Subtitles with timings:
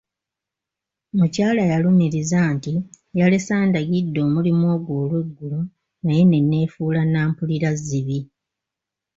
[1.17, 2.73] Mukyala yalumiriza nti
[3.19, 5.59] yalese andagidde omulimu ogwo olweggulo
[6.03, 8.19] naye ne neefuula nnampulirazzibi.